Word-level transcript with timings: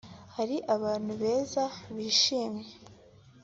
Hari 0.35 0.57
abantu 0.75 1.11
beza 1.21 1.63
bishimye 1.95 2.67